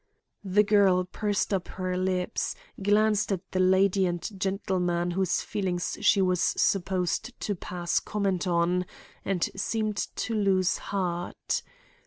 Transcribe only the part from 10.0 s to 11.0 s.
to lose